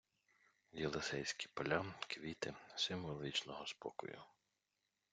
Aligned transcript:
Єлісейські 0.73 1.47
поля, 1.53 1.85
квіти— 2.09 2.53
символ 2.75 3.21
вічного 3.21 3.65
спокою 3.67 4.21